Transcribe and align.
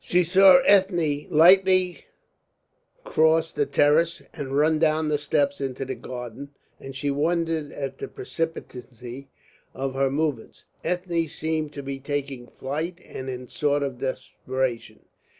She 0.03 0.23
saw 0.23 0.57
Ethne 0.65 1.27
lightly 1.29 2.05
cross 3.03 3.53
the 3.53 3.67
terrace 3.67 4.23
and 4.33 4.57
run 4.57 4.79
down 4.79 5.09
the 5.09 5.19
steps 5.19 5.61
into 5.61 5.85
the 5.85 5.93
garden, 5.93 6.49
and 6.79 6.95
she 6.95 7.11
wondered 7.11 7.71
at 7.71 7.99
the 7.99 8.07
precipitancy 8.07 9.27
of 9.75 9.93
her 9.93 10.09
movements. 10.09 10.65
Ethne 10.83 11.27
seemed 11.27 11.73
to 11.73 11.83
be 11.83 11.99
taking 11.99 12.47
flight, 12.47 12.97
and 13.05 13.29
in 13.29 13.43
a 13.43 13.47
sort 13.47 13.83
of 13.83 13.99
desperation. 13.99 15.01